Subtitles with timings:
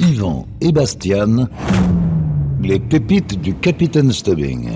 [0.00, 1.48] Yvan et Bastian,
[2.62, 4.70] les pépites du Capitaine Stubbing.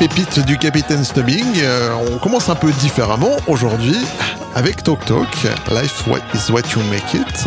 [0.00, 1.44] Pépites du Capitaine Stubbing.
[1.58, 3.98] Euh, on commence un peu différemment aujourd'hui
[4.54, 5.28] avec Talk Talk.
[5.70, 6.04] Life
[6.34, 7.46] is what you make it.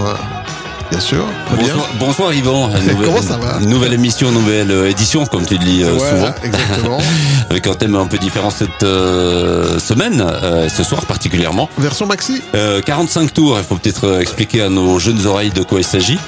[0.91, 1.25] Bien sûr.
[1.49, 2.67] bonsoir, bonsoir, Yvan.
[2.67, 6.31] Nouvelle, Comment ça va Nouvelle émission, nouvelle euh, édition, comme tu le dis euh, souvent.
[6.43, 6.99] Exactement.
[7.49, 10.23] avec un thème un peu différent cette semaine,
[10.69, 11.71] ce soir particulièrement.
[11.79, 12.43] Version maxi
[12.85, 13.57] 45 tours.
[13.57, 16.19] Il faut peut-être expliquer à nos jeunes oreilles de quoi il s'agit.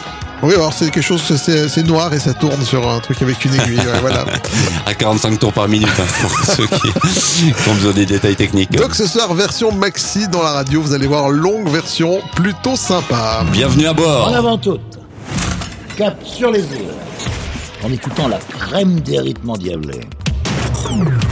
[0.44, 3.56] Oui, alors c'est quelque chose, c'est noir et ça tourne sur un truc avec une
[3.56, 3.82] aiguille.
[4.02, 4.26] voilà.
[4.86, 8.72] À 45 tours par minute, hein, pour ceux qui, ont besoin des détails techniques.
[8.72, 13.44] Donc ce soir, version maxi dans la radio, vous allez voir longue version, plutôt sympa.
[13.52, 14.28] Bienvenue à bord.
[14.28, 15.00] En avant toute,
[15.96, 16.94] cap sur les îles,
[17.84, 20.02] en écoutant la crème des rythmes endiablés.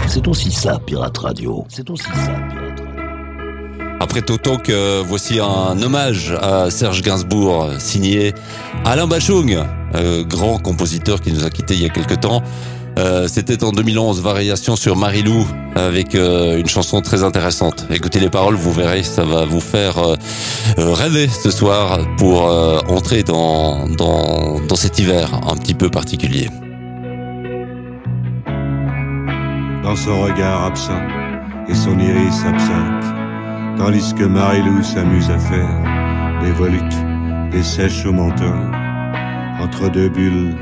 [0.08, 1.66] C'est aussi ça, Pirate Radio.
[1.70, 2.83] C'est aussi ça, Pirate
[4.04, 8.34] après Toto, que voici un hommage à Serge Gainsbourg, signé
[8.84, 9.58] Alain Bachung,
[9.96, 12.44] euh, grand compositeur qui nous a quittés il y a quelque temps.
[13.00, 17.88] Euh, c'était en 2011, variation sur Marilou, avec euh, une chanson très intéressante.
[17.92, 19.96] Écoutez les paroles, vous verrez, ça va vous faire
[20.78, 22.44] rêver ce soir pour
[22.90, 26.50] entrer dans, dans, dans cet hiver un petit peu particulier.
[29.82, 31.02] Dans son regard absent
[31.70, 33.23] et son iris absente
[33.78, 37.06] tandis que Marilou s'amuse à faire des volutes,
[37.52, 38.58] des sèches au menthol,
[39.60, 40.56] entre deux bulles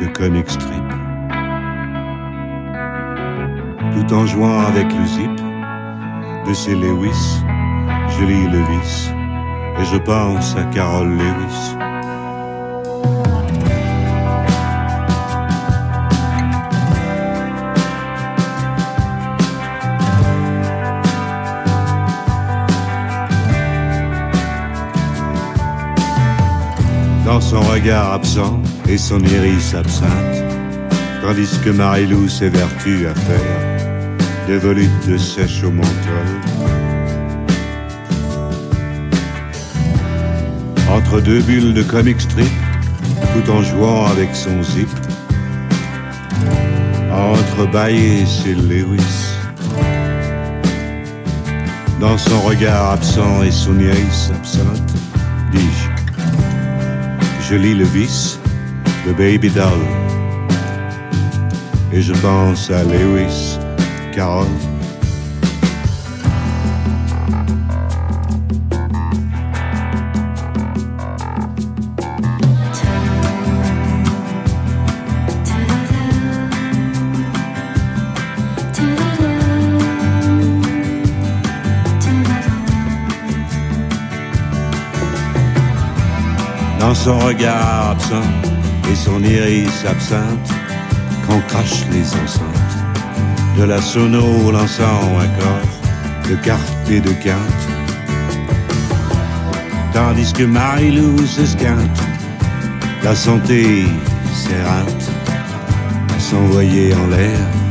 [0.00, 0.84] de comic strip.
[3.92, 5.40] Tout en jouant avec le zip
[6.46, 7.42] de ses Lewis,
[8.08, 9.10] je lis le vice
[9.80, 11.81] et je pense à Carol Lewis.
[27.52, 30.42] Son regard absent et son iris absinthe,
[31.20, 36.28] tandis que Marilou s'évertue à faire des volutes de sèche au menthol.
[40.90, 42.48] Entre deux bulles de comic strip,
[43.34, 44.88] tout en jouant avec son zip,
[47.12, 49.36] entre et ses Lewis.
[52.00, 54.92] Dans son regard absent et son iris absinthe,
[55.52, 55.81] je
[57.56, 58.38] lis le vice
[59.12, 59.80] Baby Doll.
[61.92, 63.58] Et je pense à Lewis
[64.14, 64.71] Carroll.
[87.04, 88.30] Son regard absent
[88.88, 90.50] et son iris absinthe,
[91.26, 92.76] quand crache les enceintes
[93.58, 97.66] de la sono lançant un corps de cartes et de quintes.
[99.92, 102.00] Tandis que Marie-Lou s'esquinte,
[103.02, 103.84] la santé
[104.32, 105.10] s'éreinte,
[106.20, 107.61] s'envoyer en l'air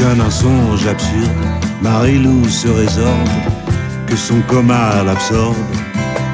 [0.00, 1.30] Lorsqu'un insonge absurde,
[1.82, 3.28] Marie-Lou se résorbe,
[4.06, 5.56] que son coma l'absorbe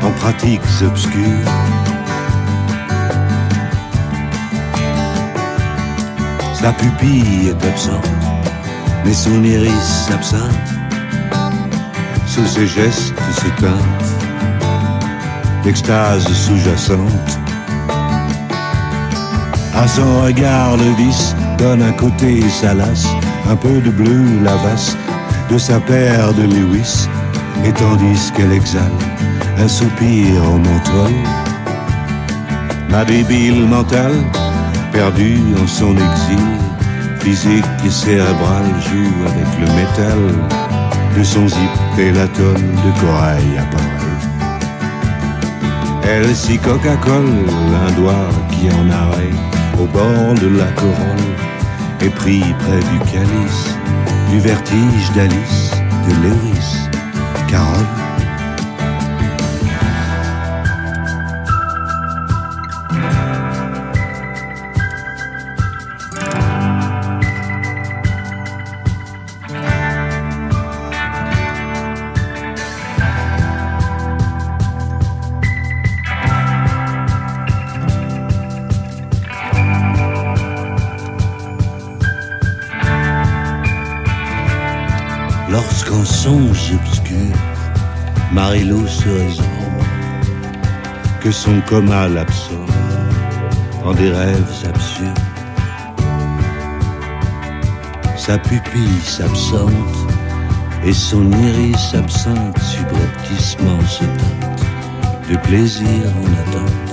[0.04, 1.22] en pratiques obscures.
[6.54, 8.06] Sa pupille est absente,
[9.04, 10.68] mais son iris absinthe.
[12.26, 14.08] Sous ses gestes se teinte
[15.64, 17.38] d'extase sous-jacente.
[19.74, 23.08] À son regard, le vice donne un côté salace
[23.50, 24.96] un peu de bleu lavasse
[25.50, 27.08] de sa paire de Lewis,
[27.64, 28.98] et tandis qu'elle exhale
[29.58, 31.16] un soupir en montrant
[32.90, 34.16] ma débile mentale,
[34.92, 36.46] perdue en son exil,
[37.20, 40.18] physique et cérébral, joue avec le métal
[41.16, 43.96] de son zip et la tonne de corail apparaît.
[46.08, 47.26] Elle s'y Coca-Cola,
[47.88, 49.34] un doigt qui en arrête
[49.80, 51.55] au bord de la corolle
[52.00, 53.76] et pris près du calice
[54.30, 55.70] du vertige d'Alice,
[56.08, 56.88] de Lewis,
[57.48, 58.05] Carole
[88.56, 89.84] Marilou se résorbe,
[91.20, 92.70] que son coma l'absorbe
[93.84, 95.18] en des rêves absurdes.
[98.16, 99.98] Sa pupille s'absente
[100.86, 104.64] et son iris absente subrepticement se teinte
[105.30, 106.92] de plaisir en attente.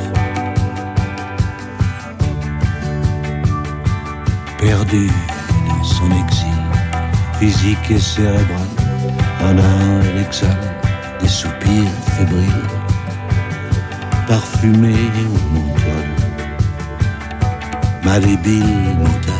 [4.59, 5.09] Perdu
[5.69, 6.61] dans son exil
[7.39, 8.67] physique et cérébral,
[9.41, 10.72] en un elle exhale
[11.63, 12.69] des soupirs fébriles,
[14.27, 16.07] parfumés au menthol.
[18.03, 19.33] Ma débile mentale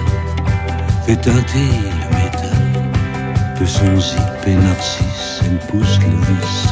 [1.06, 6.68] fait teinter le métal de son zip et narcisse, elle pousse le vice.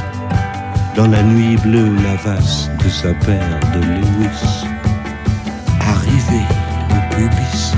[0.95, 4.65] Dans la nuit bleue, la vaste de sa paire de Lewis,
[5.87, 6.43] arrivé
[6.89, 7.73] au pubis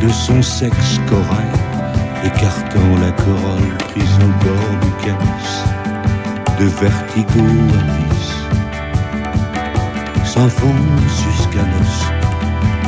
[0.00, 1.52] de son sexe corail,
[2.24, 5.64] écartant la corolle prise bord du calice,
[6.58, 7.44] de vertigo
[7.78, 8.28] abyss,
[10.24, 11.96] s'enfonce jusqu'à l'os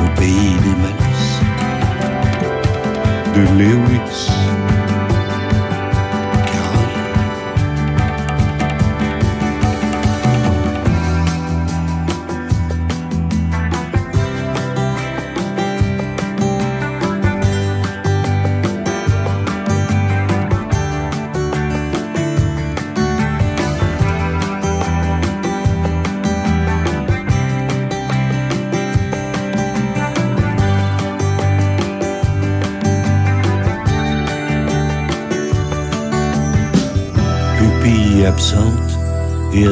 [0.03, 1.39] au pays des malices
[3.35, 4.38] de Lewis.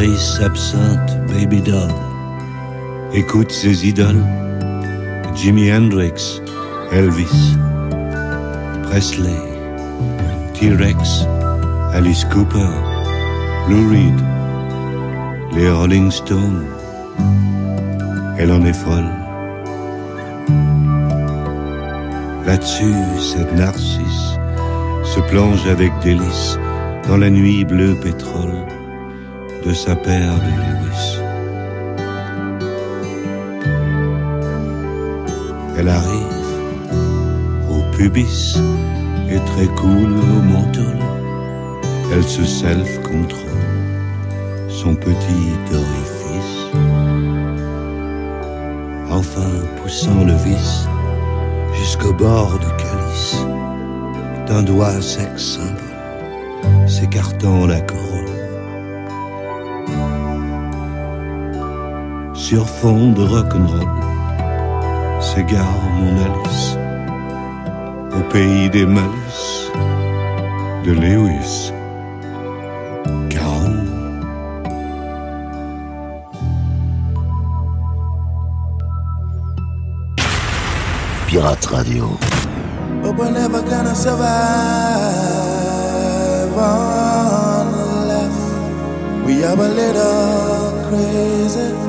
[0.08, 1.92] Iris absente, baby doll.
[3.14, 4.24] Écoute ses idoles,
[5.36, 6.42] Jimi Hendrix,
[6.92, 7.58] Elvis,
[8.84, 9.42] Presley,
[10.54, 11.26] T-Rex,
[11.94, 12.70] Alice Cooper,
[13.70, 14.20] Lou Reed,
[15.54, 16.66] les Rolling Stones.
[18.38, 19.12] Elle en est folle.
[22.46, 24.38] Là-dessus, cette narcisse
[25.04, 26.58] se plonge avec délice
[27.08, 28.77] dans la nuit bleu pétrole
[29.74, 31.20] sa paire de Lewis.
[35.78, 36.52] Elle arrive
[37.70, 38.60] au pubis
[39.30, 40.98] et très cool au menthol.
[42.12, 43.48] Elle se self-contrôle
[44.70, 46.72] son petit orifice.
[49.10, 49.50] Enfin
[49.82, 50.88] poussant le vis
[51.80, 53.46] jusqu'au bord du calice
[54.48, 55.88] d'un doigt sexe symbole
[56.88, 58.27] s'écartant la corolle.
[62.50, 63.90] Sur fond de rock'n'roll,
[65.20, 66.78] s'égare mon Alice
[68.18, 69.70] au pays des malices
[70.86, 71.74] de Lewis.
[73.30, 73.84] Carole.
[81.28, 82.18] Pirate Radio.
[83.04, 84.24] But we're never gonna survive
[87.66, 88.38] unless
[89.26, 91.87] we are a little crazy.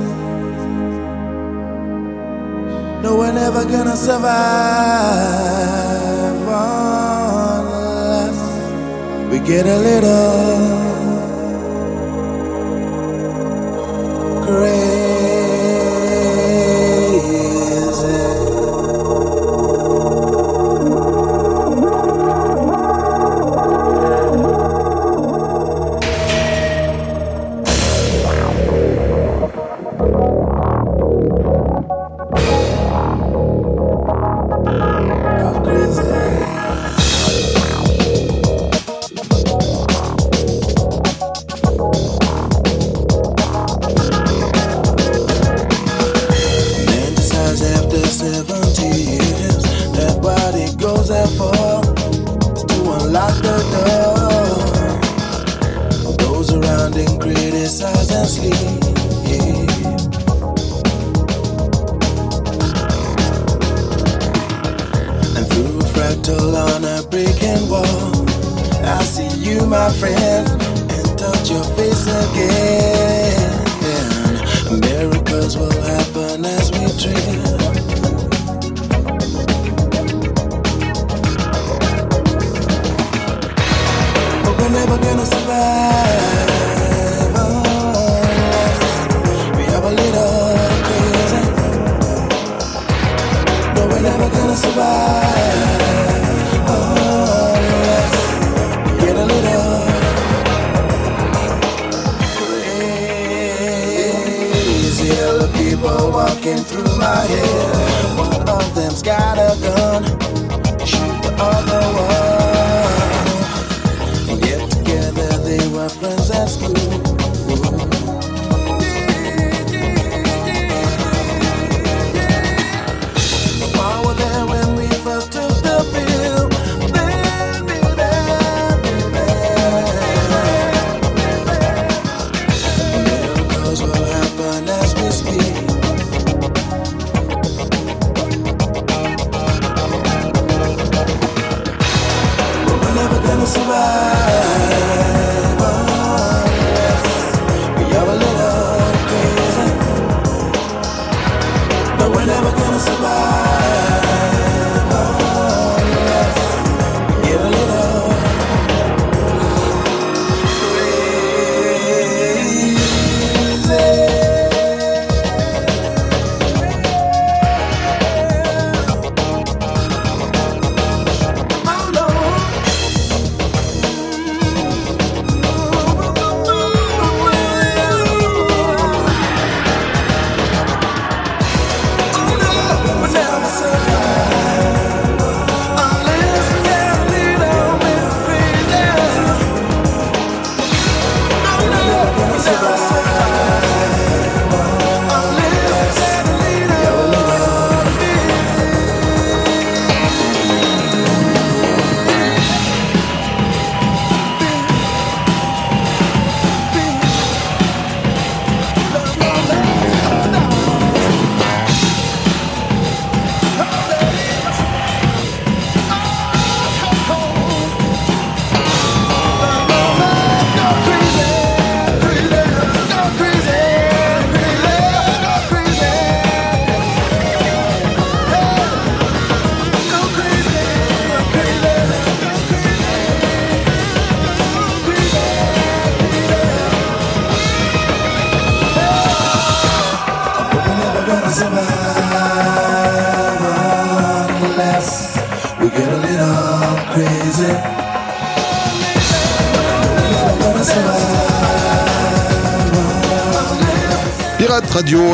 [3.02, 4.28] No, we're never gonna survive
[7.60, 8.38] unless
[9.30, 10.87] we get a little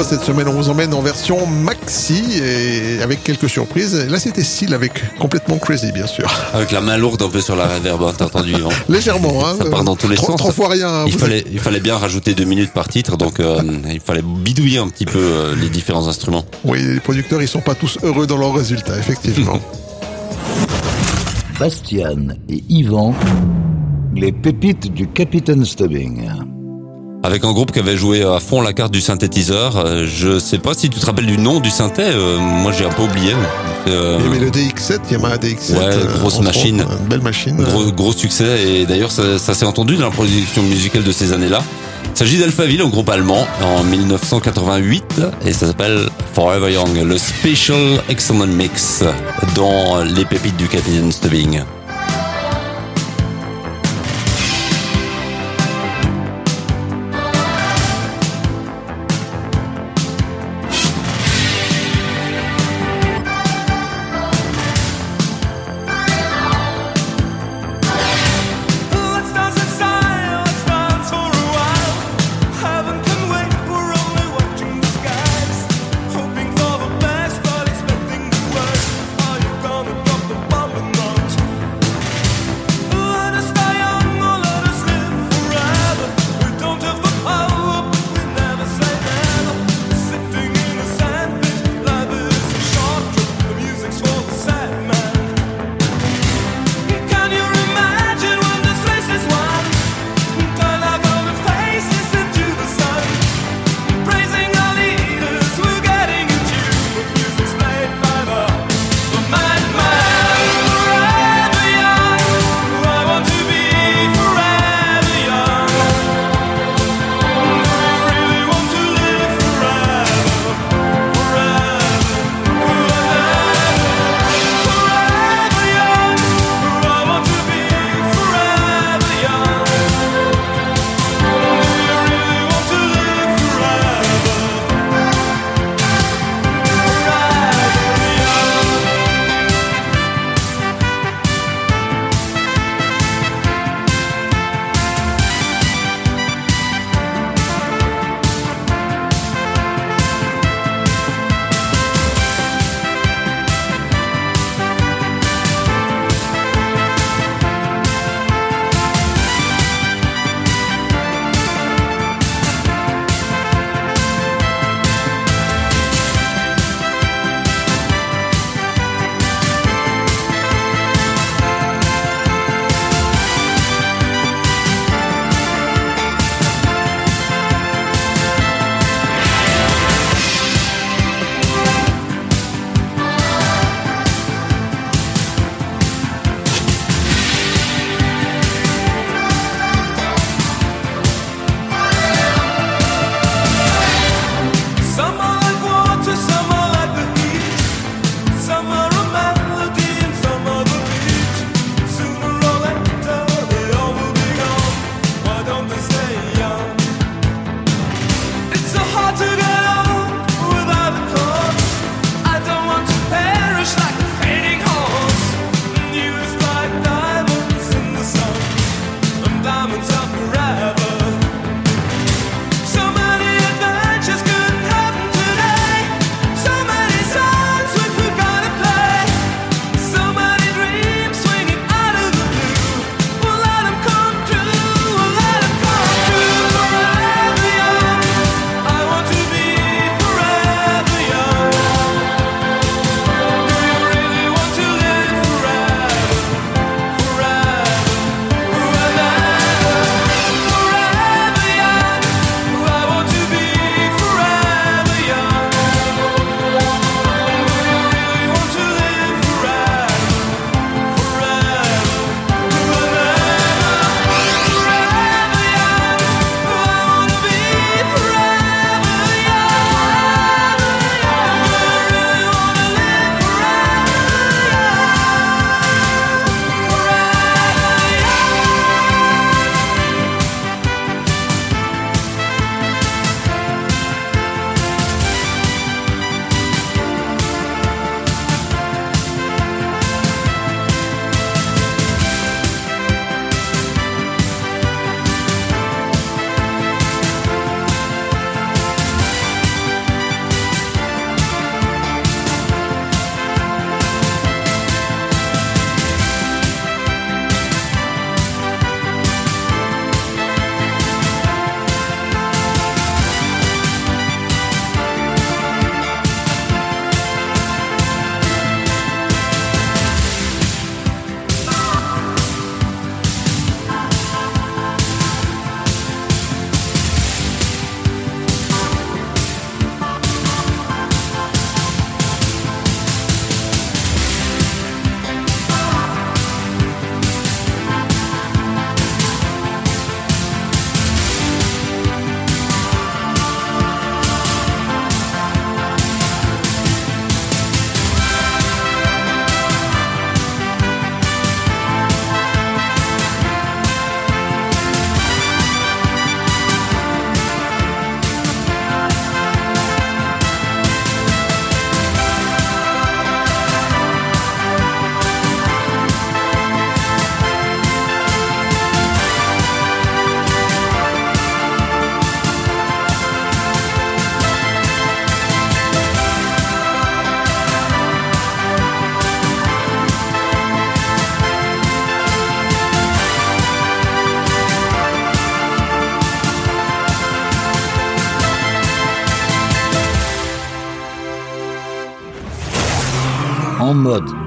[0.04, 4.06] cette semaine on vous emmène en version maxi et avec quelques surprises.
[4.08, 6.26] Là c'était style avec complètement crazy bien sûr.
[6.52, 9.54] Avec la main lourde un peu sur la reverb, hein, t'as entendu Yvan Légèrement, hein.
[9.58, 10.36] Ça part dans tous les Trois- sens.
[10.38, 11.04] Trois fois rien.
[11.06, 13.60] Il Vous- fallait, il fallait bien rajouter deux minutes par titre, donc euh,
[13.92, 16.44] il fallait bidouiller un petit peu euh, les différents instruments.
[16.64, 19.58] Oui, les producteurs ils sont pas tous heureux dans leurs résultats, effectivement.
[21.58, 23.14] Bastian et Yvan,
[24.14, 26.28] les pépites du Capitaine Stubbing.
[27.24, 29.78] Avec un groupe qui avait joué à fond la carte du synthétiseur.
[29.78, 32.02] Euh, je sais pas si tu te rappelles du nom du synthé.
[32.04, 33.32] euh, moi, j'ai un peu oublié.
[33.88, 35.72] Euh, Il y avait le DX7, Yamaha DX7.
[35.72, 36.84] Ouais, euh, grosse machine.
[37.00, 37.56] une belle machine.
[37.56, 41.32] Gros, gros succès et d'ailleurs ça, ça s'est entendu dans la production musicale de ces
[41.32, 41.62] années-là.
[42.14, 48.00] Il s'agit d'Alphaville, un groupe allemand en 1988 et ça s'appelle Forever Young, le Special
[48.08, 49.02] Excellent Mix
[49.56, 51.62] dans les pépites du Capitaine Stubbing.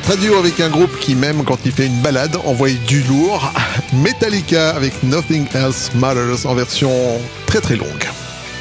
[0.00, 3.50] Pirate avec un groupe qui même quand il fait une balade envoie du lourd.
[3.94, 6.90] Metallica avec Nothing Else Matters en version
[7.46, 8.04] très très longue.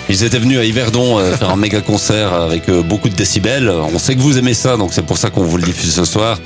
[0.08, 3.70] Ils étaient venus à Yverdon euh, faire un méga concert avec euh, beaucoup de décibels.
[3.70, 6.06] On sait que vous aimez ça, donc c'est pour ça qu'on vous le diffuse ce
[6.06, 6.40] soir.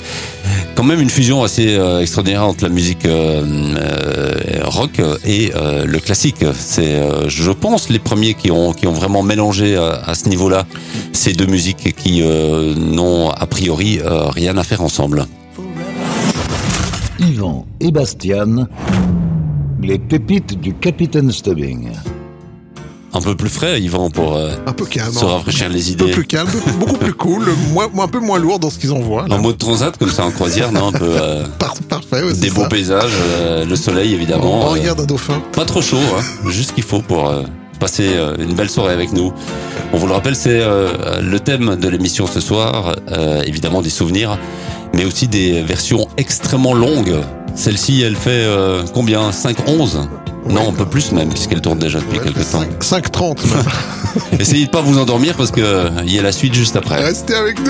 [0.79, 3.43] Quand même une fusion assez euh, extraordinaire entre la musique euh,
[3.77, 6.45] euh, rock et le classique.
[6.53, 10.65] C'est, je pense, les premiers qui ont qui ont vraiment mélangé à ce niveau-là
[11.11, 15.25] ces deux musiques qui n'ont a priori rien à faire ensemble.
[17.19, 18.69] Yvan et Bastian,
[19.81, 21.89] les pépites du Capitaine Stubbing.
[23.13, 25.11] Un peu plus frais, Yvan, pour euh, Un peu calme.
[25.11, 26.11] se rafraîchir les Un peu idées.
[26.13, 26.49] plus calme,
[26.79, 29.25] beaucoup plus cool, moins, un peu moins lourd dans ce qu'ils envoient.
[29.31, 32.51] En mode transat, comme ça en croisière, non Un peu euh, Par- parfait, ouais, des
[32.51, 32.67] beaux ça.
[32.69, 34.65] paysages, euh, le soleil On évidemment.
[34.65, 35.41] euh, regarde un dauphin.
[35.53, 37.43] Pas trop chaud, hein, juste ce qu'il faut pour euh,
[37.79, 39.33] passer euh, une belle soirée avec nous.
[39.91, 40.61] On vous le rappelle, c'est
[41.21, 42.95] le thème de l'émission ce soir,
[43.43, 44.37] évidemment des souvenirs,
[44.93, 47.15] mais aussi des versions extrêmement longues.
[47.59, 49.31] Celle-ci, elle fait euh, combien?
[49.31, 50.07] 5-11
[50.47, 52.63] Non, un peu plus même, puisqu'elle tourne déjà depuis Ouais, quelques temps.
[52.79, 53.65] 5, 5,30 même.
[54.39, 57.03] Essayez de pas vous endormir parce que euh, il y a la suite juste après.
[57.03, 57.69] Restez avec nous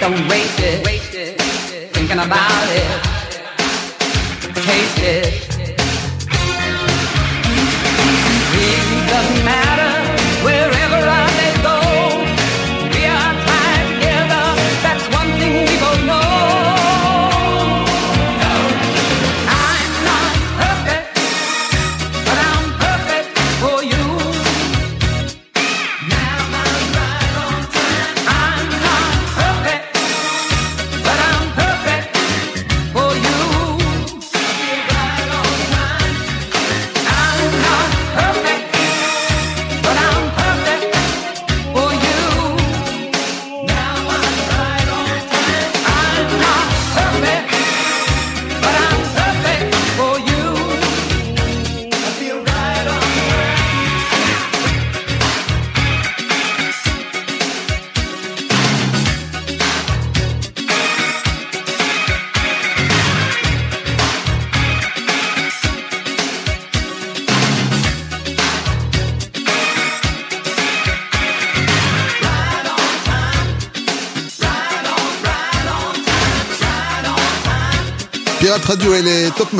[0.00, 1.38] Don't waste it, waste it,
[1.92, 2.90] thinking about it.
[4.54, 5.26] Taste it.
[8.56, 9.99] It doesn't matter.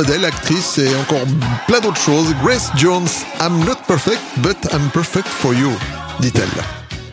[0.00, 1.24] Modèle, actrice et encore
[1.66, 2.34] plein d'autres choses.
[2.42, 3.08] Grace Jones,
[3.40, 5.70] I'm not perfect, but I'm perfect for you,
[6.20, 6.48] dit-elle.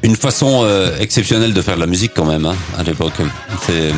[0.04, 3.14] Une façon euh, exceptionnelle de faire de la musique quand même hein, à l'époque.
[3.66, 3.92] C'est euh,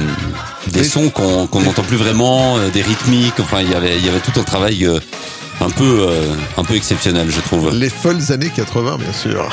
[0.71, 3.39] des Et- sons qu'on n'entend plus vraiment, euh, des rythmiques.
[3.39, 4.99] Enfin, il y avait il y avait tout un travail euh,
[5.61, 7.69] un peu euh, un peu exceptionnel, je trouve.
[7.75, 9.49] Les folles années 80, bien sûr.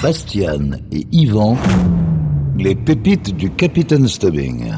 [0.00, 1.58] Bastian et Yvan,
[2.56, 4.70] les pépites du Capitaine Stubbing.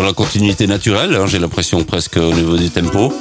[0.00, 3.12] Dans la continuité naturelle, hein, j'ai l'impression presque au niveau du tempo.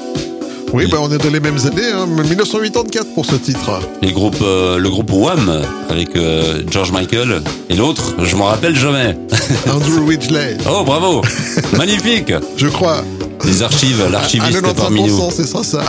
[0.71, 3.81] Oui, bah, on est dans les mêmes années, hein, 1984 pour ce titre.
[4.01, 8.77] Les groupes, euh, le groupe Wham avec euh, George Michael et l'autre, je m'en rappelle
[8.77, 9.17] jamais.
[9.69, 11.21] Andrew Ridgeley, Oh bravo,
[11.77, 12.31] magnifique.
[12.55, 13.03] je crois.
[13.43, 15.31] Les archives, l'archiviste parmi 93%, nous.
[15.35, 15.83] c'est ça, ça.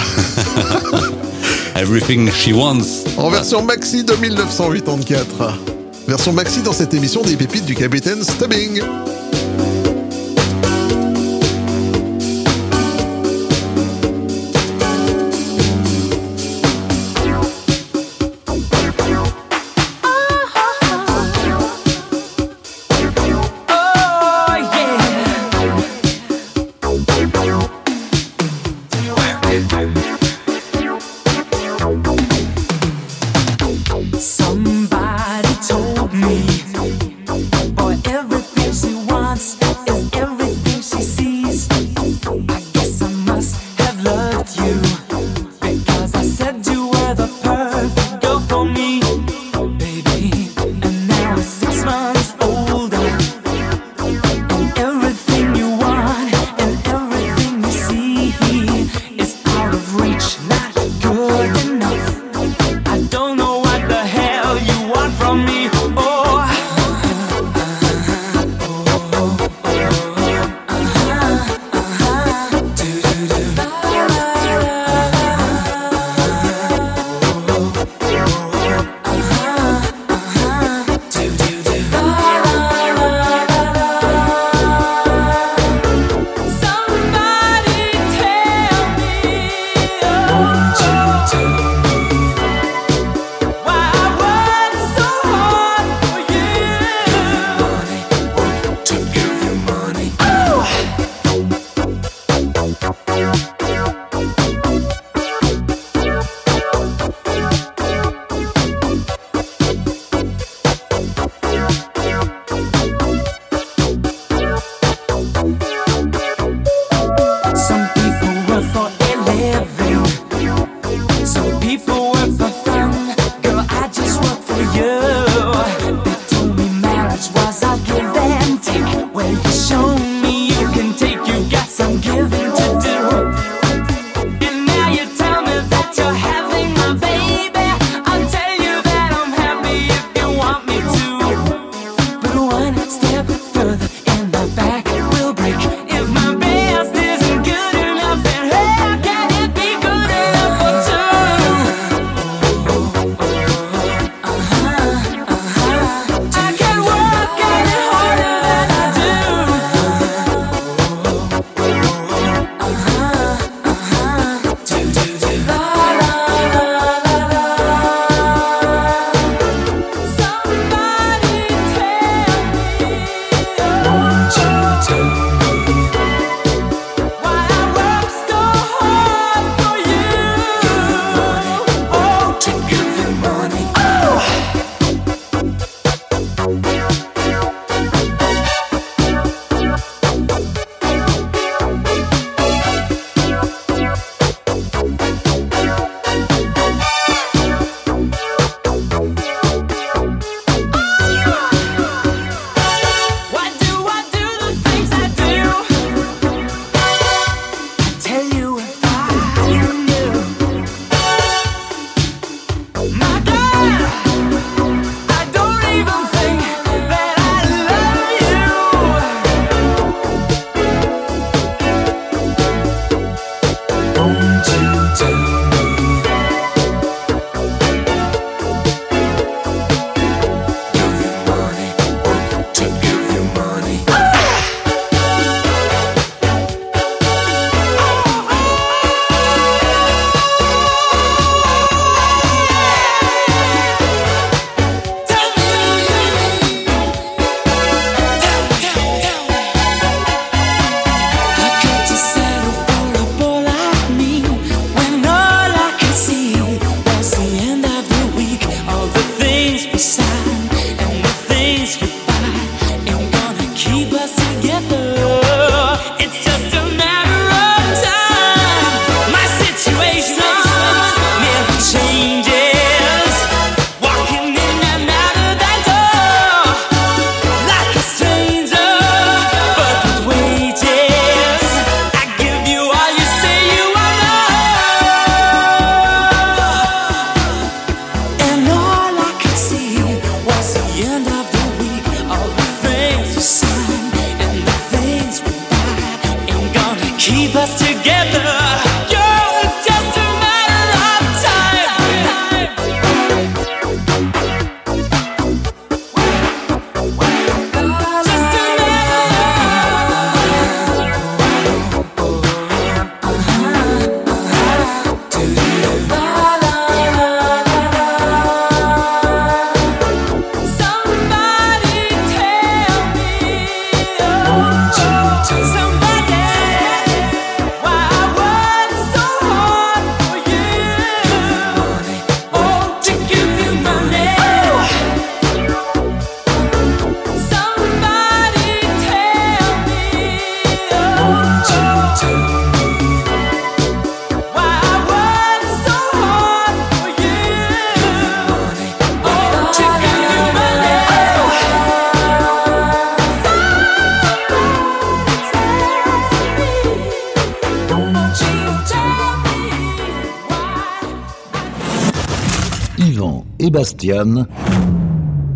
[1.77, 3.05] Everything She Wants.
[3.17, 5.25] En version maxi de 1984.
[6.09, 8.83] Version maxi dans cette émission des pépites du capitaine Stubbing.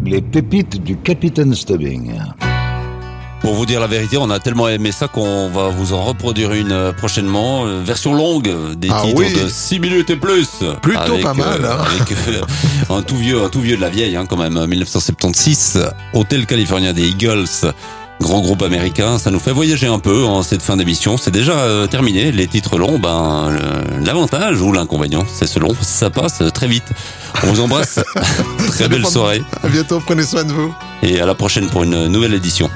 [0.05, 2.13] Les pépites du capitaine Stubbing.
[3.41, 6.53] Pour vous dire la vérité, on a tellement aimé ça qu'on va vous en reproduire
[6.53, 10.49] une euh, prochainement, euh, version longue des ah titres de 6 minutes et plus.
[10.83, 11.65] Plutôt pas euh, mal.
[11.65, 11.85] Hein.
[12.91, 16.93] Un tout vieux, un tout vieux de la vieille hein, quand même, 1976, Hôtel Californien
[16.93, 17.73] des Eagles.
[18.21, 21.17] Grand groupe américain, ça nous fait voyager un peu en cette fin d'émission.
[21.17, 22.33] C'est déjà euh, terminé.
[22.33, 23.57] Les titres longs, ben
[24.05, 25.75] l'avantage ou l'inconvénient, c'est selon.
[25.81, 26.85] Ça passe très vite.
[27.43, 28.01] On vous embrasse.
[28.69, 29.43] très belle soirée.
[29.63, 30.01] À bientôt.
[30.01, 30.75] Prenez soin de vous.
[31.03, 32.71] Et à la prochaine pour une nouvelle édition.